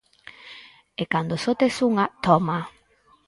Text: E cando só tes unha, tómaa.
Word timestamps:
E 1.01 1.03
cando 1.11 1.41
só 1.43 1.51
tes 1.59 1.75
unha, 1.89 2.05
tómaa. 2.25 2.63